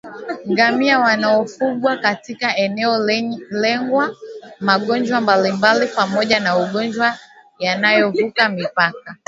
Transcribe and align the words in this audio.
ngamia 0.51 0.99
wanaofugwa 0.99 1.97
katika 1.97 2.55
eneo 2.57 2.97
lengwa 3.61 4.15
magonjwa 4.59 5.21
mbalimbali 5.21 5.87
pamoja 5.87 6.39
na 6.39 6.55
magonjwa 6.59 7.17
yanayovuka 7.59 8.49
mipaka 8.49 9.15